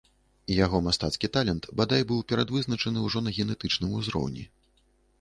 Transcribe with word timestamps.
Яго 0.65 0.79
мастацкі 0.85 1.29
талент, 1.35 1.69
бадай, 1.83 2.01
быў 2.13 2.25
прадвызначаны 2.33 3.07
ўжо 3.07 3.25
на 3.29 3.37
генетычным 3.39 3.97
узроўні. 4.03 4.53